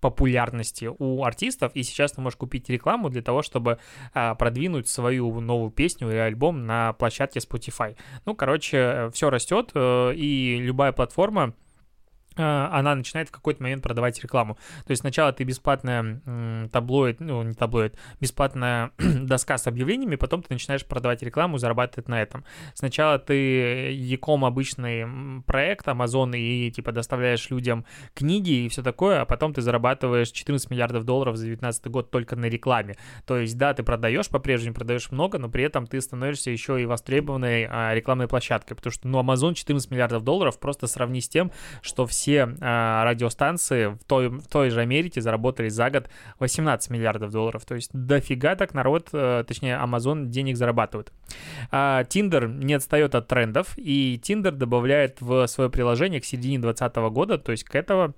популярности 0.00 0.90
у 0.98 1.24
артистов, 1.24 1.72
и 1.74 1.82
сейчас 1.82 2.12
ты 2.12 2.20
можешь 2.20 2.36
купить 2.36 2.68
рекламу 2.68 3.10
для 3.10 3.22
того, 3.22 3.42
чтобы 3.42 3.78
а, 4.14 4.34
продвинуть 4.34 4.88
свою 4.88 5.40
новую 5.40 5.70
песню 5.70 6.10
или 6.10 6.16
альбом 6.16 6.66
на 6.66 6.92
площадке 6.94 7.40
Spotify. 7.40 7.96
Ну, 8.24 8.34
короче, 8.34 9.10
все 9.12 9.30
растет, 9.30 9.70
э, 9.74 10.14
и 10.14 10.58
любая 10.60 10.92
платформа 10.92 11.40
Э, 11.40 11.52
она 12.40 12.94
начинает 12.94 13.28
в 13.28 13.32
какой-то 13.32 13.62
момент 13.62 13.82
продавать 13.82 14.22
рекламу. 14.22 14.56
То 14.86 14.90
есть 14.90 15.00
сначала 15.00 15.32
ты 15.32 15.44
бесплатная 15.44 16.20
таблоид, 16.72 17.20
ну 17.20 17.42
не 17.42 17.54
таблоид, 17.54 17.96
бесплатная 18.20 18.92
доска 18.98 19.58
с 19.58 19.66
объявлениями, 19.66 20.16
потом 20.16 20.42
ты 20.42 20.52
начинаешь 20.52 20.84
продавать 20.84 21.22
рекламу, 21.22 21.58
зарабатывать 21.58 22.08
на 22.08 22.20
этом. 22.20 22.44
Сначала 22.74 23.18
ты 23.18 23.92
Яком 23.92 24.44
обычный 24.44 25.42
проект 25.42 25.86
Amazon 25.88 26.36
и 26.36 26.70
типа 26.70 26.92
доставляешь 26.92 27.50
людям 27.50 27.84
книги 28.14 28.64
и 28.64 28.68
все 28.68 28.82
такое, 28.82 29.22
а 29.22 29.24
потом 29.24 29.54
ты 29.54 29.62
зарабатываешь 29.62 30.30
14 30.30 30.70
миллиардов 30.70 31.04
долларов 31.04 31.36
за 31.36 31.44
2019 31.44 31.86
год 31.88 32.10
только 32.10 32.36
на 32.36 32.46
рекламе. 32.46 32.96
То 33.26 33.38
есть 33.38 33.56
да, 33.56 33.74
ты 33.74 33.82
продаешь, 33.82 34.28
по-прежнему 34.28 34.74
продаешь 34.74 35.10
много, 35.10 35.38
но 35.38 35.48
при 35.48 35.64
этом 35.64 35.86
ты 35.86 36.00
становишься 36.00 36.50
еще 36.50 36.80
и 36.80 36.86
востребованной 36.86 37.66
а, 37.68 37.94
рекламной 37.94 38.28
площадкой, 38.28 38.74
потому 38.74 38.92
что 38.92 39.08
ну 39.08 39.20
Amazon 39.20 39.54
14 39.54 39.90
миллиардов 39.90 40.22
долларов 40.22 40.58
просто 40.58 40.86
сравни 40.86 41.20
с 41.20 41.28
тем, 41.28 41.52
что 41.82 42.06
все 42.06 42.29
все 42.30 42.48
э, 42.60 43.02
радиостанции 43.04 43.86
в 43.86 44.04
той, 44.06 44.28
в 44.28 44.46
той 44.46 44.70
же 44.70 44.80
Америке 44.80 45.20
заработали 45.20 45.68
за 45.68 45.90
год 45.90 46.08
18 46.38 46.90
миллиардов 46.90 47.32
долларов. 47.32 47.64
То 47.64 47.74
есть 47.74 47.90
дофига 47.92 48.54
так 48.54 48.74
народ, 48.74 49.08
э, 49.12 49.44
точнее 49.46 49.80
Amazon 49.82 50.26
денег 50.26 50.56
зарабатывает. 50.56 51.12
А, 51.70 52.02
Tinder 52.04 52.46
не 52.46 52.74
отстает 52.74 53.14
от 53.14 53.26
трендов, 53.26 53.74
и 53.76 54.20
Tinder 54.22 54.52
добавляет 54.52 55.20
в 55.20 55.46
свое 55.48 55.70
приложение 55.70 56.20
к 56.20 56.24
середине 56.24 56.58
2020 56.58 56.96
года, 57.12 57.38
то 57.38 57.52
есть 57.52 57.64
к 57.64 57.74
этого 57.74 58.14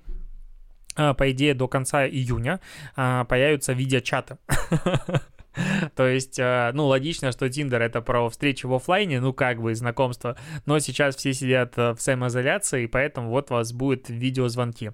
по 0.94 1.30
идее, 1.30 1.54
до 1.54 1.68
конца 1.68 2.06
июня 2.06 2.60
появятся 2.94 3.72
видеочаты. 3.72 4.36
То 5.96 6.06
есть, 6.06 6.38
э, 6.38 6.70
ну, 6.74 6.86
логично, 6.86 7.32
что 7.32 7.48
Тиндер 7.48 7.82
это 7.82 8.00
про 8.00 8.28
встречи 8.28 8.66
в 8.66 8.74
офлайне, 8.74 9.20
ну, 9.20 9.32
как 9.32 9.60
бы, 9.60 9.74
знакомство, 9.74 10.36
но 10.66 10.78
сейчас 10.78 11.16
все 11.16 11.32
сидят 11.32 11.74
э, 11.76 11.92
в 11.92 12.00
самоизоляции, 12.00 12.84
и 12.84 12.86
поэтому 12.86 13.30
вот 13.30 13.50
вас 13.50 13.72
будут 13.72 14.08
видеозвонки. 14.08 14.92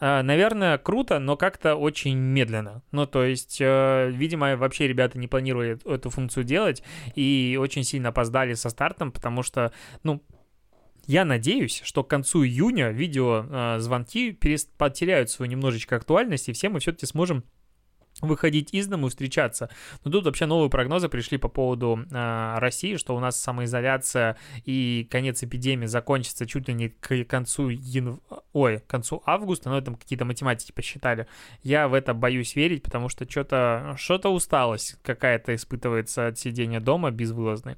Э, 0.00 0.22
наверное, 0.22 0.78
круто, 0.78 1.18
но 1.18 1.36
как-то 1.36 1.74
очень 1.74 2.16
медленно. 2.16 2.82
Ну, 2.92 3.06
то 3.06 3.24
есть, 3.24 3.60
видимо, 3.60 4.56
вообще 4.56 4.88
ребята 4.88 5.18
не 5.18 5.28
планировали 5.28 5.78
эту 5.84 6.10
функцию 6.10 6.44
делать 6.44 6.82
и 7.14 7.58
очень 7.60 7.84
сильно 7.84 8.10
опоздали 8.10 8.54
со 8.54 8.70
стартом, 8.70 9.12
потому 9.12 9.42
что, 9.42 9.72
ну, 10.02 10.22
я 11.06 11.24
надеюсь, 11.24 11.82
что 11.84 12.02
к 12.02 12.08
концу 12.08 12.44
июня 12.44 12.90
видеозвонки 12.90 14.32
потеряют 14.76 15.30
свою 15.30 15.50
немножечко 15.50 15.96
актуальность, 15.96 16.48
и 16.48 16.52
все 16.52 16.68
мы 16.68 16.80
все-таки 16.80 17.06
сможем 17.06 17.44
выходить 18.20 18.72
из 18.72 18.86
дому, 18.86 19.08
встречаться. 19.08 19.70
Но 20.04 20.10
тут 20.10 20.24
вообще 20.24 20.46
новые 20.46 20.70
прогнозы 20.70 21.08
пришли 21.08 21.38
по 21.38 21.48
поводу 21.48 22.04
э, 22.10 22.58
России, 22.58 22.96
что 22.96 23.14
у 23.14 23.20
нас 23.20 23.40
самоизоляция 23.40 24.36
и 24.64 25.06
конец 25.10 25.42
эпидемии 25.42 25.86
закончится 25.86 26.46
чуть 26.46 26.68
ли 26.68 26.74
не 26.74 26.88
к 26.88 27.24
концу 27.24 27.68
янв... 27.68 28.20
ой, 28.52 28.80
к 28.80 28.86
концу 28.86 29.22
августа, 29.26 29.70
но 29.70 29.78
это 29.78 29.92
какие-то 29.92 30.24
математики 30.24 30.72
посчитали. 30.72 31.26
Я 31.62 31.88
в 31.88 31.94
это 31.94 32.14
боюсь 32.14 32.56
верить, 32.56 32.82
потому 32.82 33.08
что 33.08 33.28
что-то 33.28 33.94
что-то 33.98 34.30
усталость 34.30 34.96
какая-то 35.02 35.54
испытывается 35.54 36.28
от 36.28 36.38
сидения 36.38 36.80
дома 36.80 37.10
безвылазной. 37.10 37.76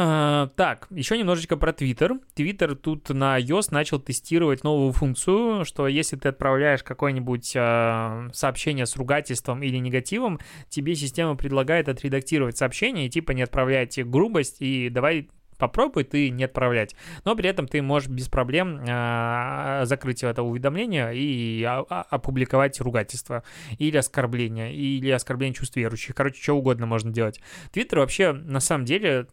А, 0.00 0.46
так, 0.54 0.86
еще 0.90 1.18
немножечко 1.18 1.56
про 1.56 1.72
Twitter. 1.72 2.12
Twitter 2.36 2.76
тут 2.76 3.08
на 3.08 3.36
iOS 3.40 3.68
начал 3.70 3.98
тестировать 3.98 4.62
новую 4.62 4.92
функцию, 4.92 5.64
что 5.64 5.88
если 5.88 6.14
ты 6.14 6.28
отправляешь 6.28 6.84
какое-нибудь 6.84 7.52
а, 7.56 8.28
сообщение 8.32 8.86
с 8.86 8.94
ругательством 8.94 9.60
или 9.64 9.76
негативом, 9.78 10.38
тебе 10.68 10.94
система 10.94 11.34
предлагает 11.34 11.88
отредактировать 11.88 12.56
сообщение 12.56 13.06
и 13.06 13.10
типа 13.10 13.32
не 13.32 13.42
отправлять 13.42 13.98
грубость 14.08 14.58
и 14.60 14.88
давай 14.88 15.30
попробуй 15.58 16.04
ты 16.04 16.30
не 16.30 16.44
отправлять. 16.44 16.94
Но 17.24 17.34
при 17.34 17.48
этом 17.50 17.66
ты 17.66 17.82
можешь 17.82 18.08
без 18.08 18.28
проблем 18.28 18.80
э, 18.88 19.80
закрыть 19.84 20.22
это 20.22 20.44
уведомление 20.44 21.10
и 21.16 21.64
а, 21.64 21.82
опубликовать 22.08 22.80
ругательство 22.80 23.42
или 23.78 23.96
оскорбление, 23.96 24.72
или 24.72 25.10
оскорбление 25.10 25.54
чувств 25.54 25.76
верующих. 25.76 26.14
Короче, 26.14 26.40
что 26.40 26.54
угодно 26.54 26.86
можно 26.86 27.10
делать. 27.10 27.40
Твиттер 27.72 27.98
вообще, 27.98 28.32
на 28.32 28.60
самом 28.60 28.84
деле, 28.84 29.26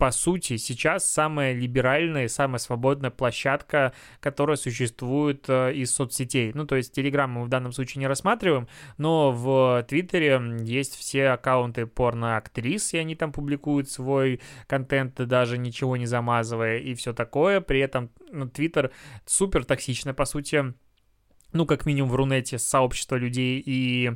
по 0.00 0.12
сути, 0.12 0.56
сейчас 0.56 1.04
самая 1.04 1.52
либеральная, 1.52 2.26
самая 2.28 2.58
свободная 2.58 3.10
площадка, 3.10 3.92
которая 4.20 4.56
существует 4.56 5.44
э, 5.46 5.74
из 5.74 5.94
соцсетей. 5.94 6.52
Ну, 6.54 6.66
то 6.66 6.76
есть 6.76 6.96
Telegram 6.96 7.26
мы 7.26 7.44
в 7.44 7.48
данном 7.48 7.72
случае 7.72 8.00
не 8.00 8.06
рассматриваем, 8.06 8.66
но 8.96 9.30
в 9.30 9.84
Твиттере 9.86 10.40
есть 10.62 10.96
все 10.96 11.28
аккаунты 11.28 11.84
порноактрис, 11.84 12.94
и 12.94 12.96
они 12.96 13.14
там 13.14 13.30
публикуют 13.30 13.90
свой 13.90 14.40
контент, 14.66 15.16
даже 15.16 15.58
ничего 15.58 15.98
не 15.98 16.06
замазывая, 16.06 16.78
и 16.78 16.94
все 16.94 17.12
такое. 17.12 17.60
При 17.60 17.80
этом 17.80 18.08
ну, 18.32 18.48
Твиттер 18.48 18.92
супер 19.26 19.66
токсично, 19.66 20.14
по 20.14 20.24
сути, 20.24 20.72
ну, 21.52 21.66
как 21.66 21.86
минимум 21.86 22.10
в 22.10 22.14
Рунете 22.14 22.58
сообщество 22.58 23.16
людей, 23.16 23.62
и, 23.64 24.12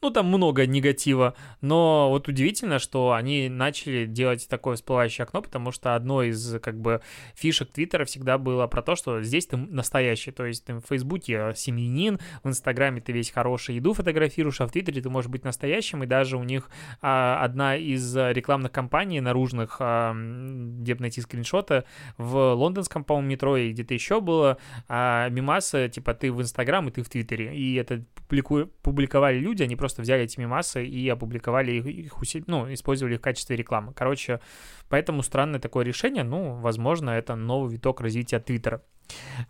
ну, 0.00 0.10
там 0.10 0.26
много 0.26 0.66
негатива, 0.66 1.34
но 1.60 2.08
вот 2.10 2.28
удивительно, 2.28 2.78
что 2.78 3.12
они 3.12 3.48
начали 3.48 4.06
делать 4.06 4.48
такое 4.48 4.76
всплывающее 4.76 5.24
окно, 5.24 5.42
потому 5.42 5.72
что 5.72 5.94
одно 5.94 6.22
из, 6.22 6.58
как 6.60 6.80
бы, 6.80 7.00
фишек 7.34 7.70
Твиттера 7.70 8.04
всегда 8.04 8.38
было 8.38 8.66
про 8.66 8.82
то, 8.82 8.96
что 8.96 9.22
здесь 9.22 9.46
ты 9.46 9.56
настоящий, 9.56 10.30
то 10.30 10.46
есть 10.46 10.64
ты 10.64 10.74
в 10.74 10.82
Фейсбуке 10.88 11.52
семьянин, 11.54 12.18
в 12.42 12.48
Инстаграме 12.48 13.00
ты 13.00 13.12
весь 13.12 13.30
хороший 13.30 13.76
еду 13.76 13.92
фотографируешь, 13.92 14.60
а 14.60 14.66
в 14.66 14.72
Твиттере 14.72 15.02
ты 15.02 15.10
можешь 15.10 15.30
быть 15.30 15.44
настоящим, 15.44 16.02
и 16.02 16.06
даже 16.06 16.36
у 16.36 16.42
них 16.42 16.70
а, 17.00 17.42
одна 17.42 17.76
из 17.76 18.16
рекламных 18.16 18.72
кампаний 18.72 19.20
наружных, 19.20 19.76
а, 19.80 20.14
где 20.14 20.94
найти 20.94 21.20
скриншоты, 21.20 21.84
в 22.16 22.54
лондонском, 22.54 23.04
по-моему, 23.04 23.28
метро 23.28 23.56
и 23.56 23.72
где-то 23.72 23.94
еще 23.94 24.20
было, 24.20 24.58
а, 24.88 25.28
мимасы, 25.28 25.88
типа, 25.88 26.14
ты 26.14 26.32
в 26.32 26.40
Инстаграм 26.40 26.77
Инстаграм, 26.78 26.88
и 26.88 26.90
ты 26.90 27.02
в 27.02 27.08
Твиттере. 27.08 27.56
И 27.56 27.74
это 27.74 28.04
публику... 28.14 28.66
публиковали 28.82 29.38
люди, 29.38 29.62
они 29.62 29.76
просто 29.76 30.02
взяли 30.02 30.24
эти 30.24 30.40
мемасы 30.40 30.84
и 30.84 31.08
опубликовали 31.08 31.72
их, 31.72 31.86
их 31.86 32.20
усил... 32.20 32.44
ну, 32.46 32.72
использовали 32.72 33.14
их 33.14 33.20
в 33.20 33.22
качестве 33.22 33.56
рекламы. 33.56 33.92
Короче, 33.94 34.40
поэтому 34.88 35.22
странное 35.22 35.60
такое 35.60 35.84
решение, 35.84 36.24
ну, 36.24 36.54
возможно, 36.60 37.10
это 37.10 37.36
новый 37.36 37.72
виток 37.72 38.00
развития 38.00 38.38
Твиттера. 38.40 38.82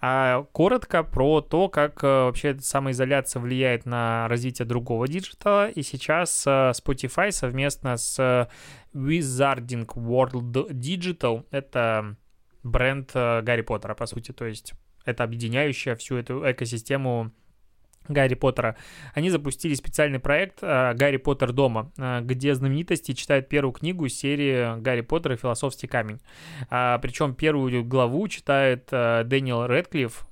А 0.01 0.45
коротко 0.53 1.03
про 1.03 1.41
то, 1.41 1.69
как 1.69 2.05
э, 2.05 2.07
вообще 2.07 2.57
самоизоляция 2.61 3.43
влияет 3.43 3.87
на 3.87 4.29
развитие 4.29 4.67
другого 4.67 5.09
digital 5.09 5.55
а. 5.55 5.69
И 5.69 5.83
сейчас 5.83 6.47
э, 6.47 6.51
Spotify 6.51 7.33
совместно 7.33 7.97
с 7.97 8.49
Wizarding 8.95 9.87
World 9.87 10.71
Digital, 10.71 11.45
это 11.51 12.15
бренд 12.63 13.11
э, 13.15 13.43
Гарри 13.43 13.63
Поттера, 13.63 13.95
по 13.95 14.07
сути, 14.07 14.31
то 14.31 14.45
есть 14.45 14.75
это 15.09 15.25
объединяющая 15.25 15.97
всю 15.97 16.17
эту 16.17 16.51
экосистему 16.51 17.33
Гарри 18.09 18.35
Поттера, 18.35 18.77
они 19.15 19.31
запустили 19.31 19.75
специальный 19.75 20.19
проект 20.19 20.59
э, 20.63 20.95
«Гарри 20.95 21.19
Поттер 21.19 21.53
дома», 21.53 21.93
э, 21.99 22.21
где 22.23 22.55
знаменитости 22.55 23.13
читают 23.13 23.49
первую 23.49 23.73
книгу 23.73 24.09
серии 24.09 24.81
«Гарри 24.81 25.03
Поттер 25.03 25.33
и 25.33 25.37
философский 25.37 25.87
камень». 25.87 26.21
А, 26.71 26.99
причем 26.99 27.35
первую 27.35 27.85
главу 27.85 28.27
читает 28.29 28.89
э, 28.91 29.25
Дэниел 29.25 29.67
Редклифф. 29.67 30.27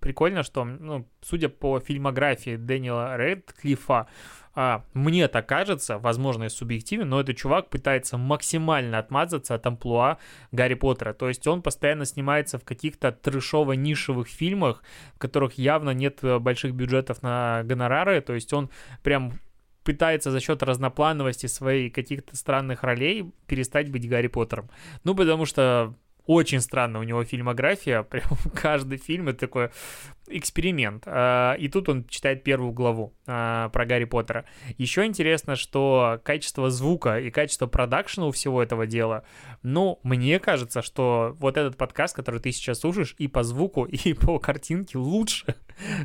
Прикольно, 0.00 0.42
что, 0.42 0.64
ну, 0.64 1.08
судя 1.22 1.48
по 1.48 1.80
фильмографии 1.80 2.56
Дэниела 2.56 3.16
Редклиффа, 3.16 4.08
а, 4.54 4.84
мне 4.92 5.28
так 5.28 5.48
кажется, 5.48 5.98
возможно, 5.98 6.44
и 6.44 6.48
субъективно, 6.48 7.06
но 7.06 7.20
этот 7.20 7.36
чувак 7.36 7.70
пытается 7.70 8.18
максимально 8.18 8.98
отмазаться 8.98 9.54
от 9.54 9.66
амплуа 9.66 10.18
Гарри 10.50 10.74
Поттера. 10.74 11.14
То 11.14 11.28
есть 11.28 11.46
он 11.46 11.62
постоянно 11.62 12.04
снимается 12.04 12.58
в 12.58 12.64
каких-то 12.64 13.08
трешово-нишевых 13.08 14.26
фильмах, 14.26 14.82
в 15.14 15.18
которых 15.18 15.54
явно 15.54 15.90
нет 15.90 16.18
э, 16.22 16.38
больших 16.38 16.74
бюджетов 16.74 17.22
на 17.22 17.62
гонорары. 17.64 18.20
То 18.20 18.34
есть 18.34 18.52
он 18.52 18.70
прям 19.02 19.40
пытается 19.84 20.30
за 20.30 20.40
счет 20.40 20.62
разноплановости 20.62 21.46
своей 21.46 21.90
каких-то 21.90 22.36
странных 22.36 22.82
ролей 22.82 23.32
перестать 23.46 23.90
быть 23.90 24.08
Гарри 24.08 24.28
Поттером. 24.28 24.70
Ну, 25.02 25.14
потому 25.14 25.46
что 25.46 25.94
очень 26.26 26.60
странно 26.60 27.00
у 27.00 27.02
него 27.02 27.24
фильмография, 27.24 28.02
прям 28.10 28.30
каждый 28.54 28.98
фильм 28.98 29.28
это 29.28 29.40
такой 29.40 29.70
эксперимент. 30.28 31.04
А, 31.06 31.54
и 31.54 31.68
тут 31.68 31.88
он 31.88 32.06
читает 32.06 32.44
первую 32.44 32.72
главу 32.72 33.14
а, 33.26 33.68
про 33.70 33.84
Гарри 33.84 34.04
Поттера. 34.04 34.44
Еще 34.78 35.04
интересно, 35.04 35.56
что 35.56 36.20
качество 36.24 36.70
звука 36.70 37.18
и 37.18 37.30
качество 37.30 37.66
продакшена 37.66 38.26
у 38.26 38.30
всего 38.30 38.62
этого 38.62 38.86
дела, 38.86 39.24
ну, 39.62 39.98
мне 40.02 40.38
кажется, 40.38 40.82
что 40.82 41.36
вот 41.38 41.56
этот 41.56 41.76
подкаст, 41.76 42.14
который 42.14 42.40
ты 42.40 42.52
сейчас 42.52 42.80
слушаешь, 42.80 43.14
и 43.18 43.28
по 43.28 43.42
звуку, 43.42 43.84
и 43.90 44.14
по 44.14 44.38
картинке 44.38 44.98
лучше, 44.98 45.56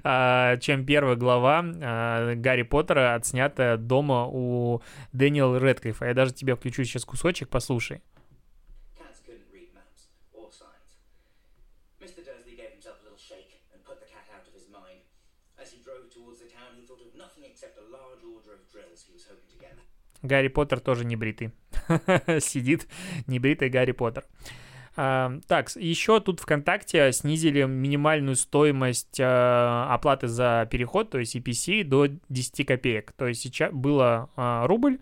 а, 0.03 0.57
чем 0.57 0.85
первая 0.85 1.15
глава 1.15 1.61
Гарри 1.61 2.63
Поттера, 2.63 3.15
отснятая 3.15 3.77
дома 3.77 4.25
у 4.25 4.81
Дэниела 5.13 5.57
Редклиффа. 5.57 6.05
Я 6.05 6.13
даже 6.13 6.33
тебе 6.33 6.55
включу 6.55 6.83
сейчас 6.83 7.05
кусочек, 7.05 7.49
послушай. 7.49 8.01
Гарри 20.21 20.47
Поттер 20.47 20.79
тоже 20.79 21.05
не 21.05 21.15
бритый. 21.15 21.51
Сидит 22.39 22.87
небритый 23.27 23.69
Гарри 23.69 23.91
Поттер. 23.93 24.25
Uh, 24.97 25.43
так, 25.47 25.69
еще 25.75 26.19
тут 26.19 26.39
ВКонтакте 26.39 27.11
снизили 27.11 27.63
минимальную 27.63 28.35
стоимость 28.35 29.19
uh, 29.19 29.93
оплаты 29.93 30.27
за 30.27 30.67
переход, 30.71 31.11
то 31.11 31.19
есть 31.19 31.35
EPC, 31.35 31.83
до 31.83 32.07
10 32.29 32.65
копеек. 32.65 33.11
То 33.11 33.27
есть 33.27 33.41
сейчас 33.41 33.71
было 33.71 34.31
uh, 34.35 34.65
рубль, 34.65 34.97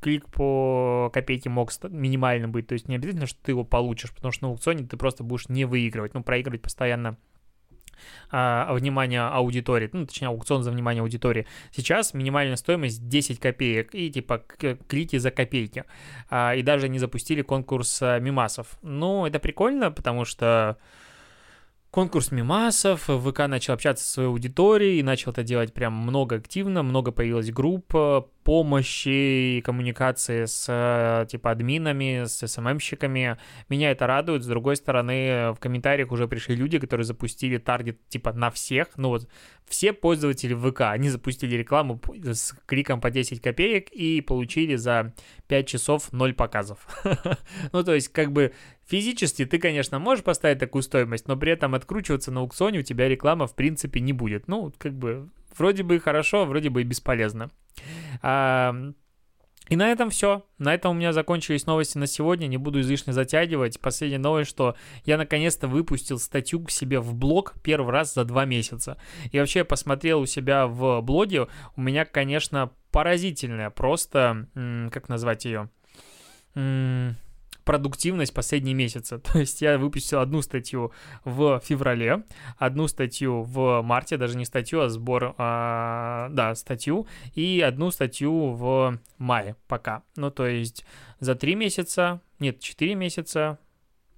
клик 0.00 0.26
по 0.30 1.10
копейке 1.12 1.50
мог 1.50 1.70
минимально 1.90 2.48
быть, 2.48 2.68
то 2.68 2.72
есть 2.72 2.88
не 2.88 2.96
обязательно, 2.96 3.26
что 3.26 3.38
ты 3.42 3.52
его 3.52 3.64
получишь, 3.64 4.12
потому 4.12 4.32
что 4.32 4.44
на 4.44 4.50
аукционе 4.50 4.86
ты 4.86 4.96
просто 4.96 5.24
будешь 5.24 5.50
не 5.50 5.66
выигрывать, 5.66 6.14
ну, 6.14 6.22
проигрывать 6.22 6.62
постоянно 6.62 7.18
а, 8.30 8.72
внимание 8.74 9.22
аудитории, 9.22 9.90
ну, 9.92 10.06
точнее, 10.06 10.28
аукцион 10.28 10.62
за 10.62 10.70
внимание 10.70 11.02
аудитории. 11.02 11.46
Сейчас 11.72 12.14
минимальная 12.14 12.56
стоимость 12.56 13.08
10 13.08 13.40
копеек 13.40 13.94
и 13.94 14.10
типа 14.10 14.42
клики 14.88 15.16
за 15.16 15.30
копейки. 15.30 15.84
А, 16.28 16.54
и 16.54 16.62
даже 16.62 16.88
не 16.88 16.98
запустили 16.98 17.42
конкурс 17.42 18.00
а, 18.02 18.18
мимасов. 18.18 18.78
Ну, 18.82 19.26
это 19.26 19.38
прикольно, 19.38 19.90
потому 19.90 20.24
что 20.24 20.78
конкурс 21.90 22.30
мимасов, 22.30 23.08
ВК 23.08 23.46
начал 23.48 23.74
общаться 23.74 24.04
со 24.04 24.12
своей 24.12 24.28
аудиторией 24.28 25.00
и 25.00 25.02
начал 25.02 25.32
это 25.32 25.42
делать 25.42 25.72
прям 25.72 25.92
много 25.92 26.36
активно, 26.36 26.82
много 26.82 27.10
появилось 27.10 27.50
групп, 27.50 27.94
помощи 28.44 29.58
и 29.58 29.60
коммуникации 29.60 30.44
с 30.46 30.66
э, 30.68 31.26
типа 31.26 31.50
админами, 31.50 32.24
с 32.24 32.46
СММщиками. 32.46 33.36
Меня 33.68 33.90
это 33.90 34.06
радует. 34.06 34.42
С 34.42 34.46
другой 34.46 34.76
стороны, 34.76 35.52
в 35.52 35.58
комментариях 35.60 36.10
уже 36.10 36.26
пришли 36.26 36.56
люди, 36.56 36.78
которые 36.78 37.04
запустили 37.04 37.58
таргет 37.58 37.98
типа 38.08 38.32
на 38.32 38.50
всех. 38.50 38.88
Ну 38.96 39.10
вот 39.10 39.28
все 39.68 39.92
пользователи 39.92 40.54
ВК, 40.54 40.82
они 40.82 41.10
запустили 41.10 41.54
рекламу 41.54 42.00
с 42.24 42.54
кликом 42.66 43.00
по 43.00 43.10
10 43.10 43.40
копеек 43.40 43.90
и 43.90 44.20
получили 44.20 44.76
за 44.76 45.12
5 45.48 45.68
часов 45.68 46.12
0 46.12 46.34
показов. 46.34 46.88
ну 47.72 47.84
то 47.84 47.94
есть 47.94 48.08
как 48.08 48.32
бы 48.32 48.52
Физически 48.90 49.46
ты, 49.46 49.58
конечно, 49.60 50.00
можешь 50.00 50.24
поставить 50.24 50.58
такую 50.58 50.82
стоимость, 50.82 51.28
но 51.28 51.36
при 51.36 51.52
этом 51.52 51.76
откручиваться 51.76 52.32
на 52.32 52.40
аукционе 52.40 52.80
у 52.80 52.82
тебя 52.82 53.08
реклама 53.08 53.46
в 53.46 53.54
принципе 53.54 54.00
не 54.00 54.12
будет. 54.12 54.48
Ну, 54.48 54.72
как 54.78 54.94
бы 54.94 55.30
вроде 55.56 55.84
бы 55.84 55.94
и 55.94 56.00
хорошо, 56.00 56.44
вроде 56.44 56.70
бы 56.70 56.80
и 56.80 56.84
бесполезно. 56.84 57.52
А, 58.20 58.74
и 59.68 59.76
на 59.76 59.92
этом 59.92 60.10
все. 60.10 60.44
На 60.58 60.74
этом 60.74 60.90
у 60.90 60.94
меня 60.94 61.12
закончились 61.12 61.66
новости 61.66 61.98
на 61.98 62.08
сегодня. 62.08 62.48
Не 62.48 62.56
буду 62.56 62.80
излишне 62.80 63.12
затягивать. 63.12 63.78
Последняя 63.78 64.18
новость, 64.18 64.50
что 64.50 64.74
я 65.04 65.16
наконец-то 65.16 65.68
выпустил 65.68 66.18
статью 66.18 66.64
к 66.64 66.72
себе 66.72 66.98
в 66.98 67.14
блог 67.14 67.54
первый 67.62 67.92
раз 67.92 68.14
за 68.14 68.24
два 68.24 68.44
месяца. 68.44 68.96
И 69.30 69.38
вообще 69.38 69.60
я 69.60 69.64
посмотрел 69.64 70.20
у 70.20 70.26
себя 70.26 70.66
в 70.66 71.00
блоге. 71.00 71.46
У 71.76 71.80
меня, 71.80 72.04
конечно, 72.04 72.72
поразительная 72.90 73.70
просто... 73.70 74.48
Как 74.90 75.08
назвать 75.08 75.44
ее? 75.44 75.70
Продуктивность 77.70 78.34
последние 78.34 78.74
месяцы. 78.74 79.18
То 79.32 79.38
есть 79.38 79.62
я 79.62 79.78
выпустил 79.78 80.18
одну 80.18 80.42
статью 80.42 80.90
в 81.24 81.60
феврале, 81.64 82.24
одну 82.58 82.88
статью 82.88 83.42
в 83.42 83.80
марте, 83.82 84.16
даже 84.16 84.36
не 84.36 84.44
статью, 84.44 84.80
а 84.80 84.88
сбор, 84.88 85.36
а, 85.38 86.30
да, 86.30 86.56
статью, 86.56 87.06
и 87.36 87.60
одну 87.60 87.92
статью 87.92 88.54
в 88.54 88.98
мае 89.18 89.54
пока. 89.68 90.02
Ну, 90.16 90.32
то 90.32 90.48
есть 90.48 90.84
за 91.20 91.36
три 91.36 91.54
месяца, 91.54 92.20
нет, 92.40 92.58
четыре 92.58 92.96
месяца, 92.96 93.60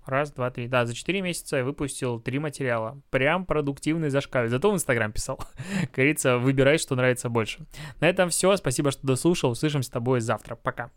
Раз, 0.07 0.33
два, 0.33 0.51
три. 0.51 0.67
Да, 0.67 0.85
за 0.85 0.95
четыре 0.95 1.23
месяца 1.23 1.59
я 1.59 1.65
выпустил 1.65 2.19
три 2.19 2.41
материала. 2.41 3.01
Прям 3.11 3.47
продуктивный 3.47 4.11
зашкаль. 4.11 4.49
Зато 4.49 4.69
в 4.69 4.75
Инстаграм 4.75 5.12
писал. 5.12 5.38
Говорится, 5.95 6.38
выбирай, 6.38 6.79
что 6.79 6.97
нравится 6.97 7.29
больше. 7.29 7.67
На 8.01 8.09
этом 8.09 8.29
все. 8.31 8.57
Спасибо, 8.57 8.91
что 8.91 9.07
дослушал. 9.07 9.53
Услышимся 9.53 9.87
с 9.87 9.93
тобой 9.93 10.21
завтра. 10.21 10.57
Пока. 10.57 10.91